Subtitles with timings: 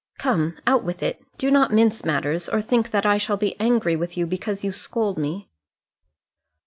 [0.17, 1.23] Come, out with it.
[1.37, 4.71] Do not mince matters, or think that I shall be angry with you because you
[4.71, 5.47] scold me."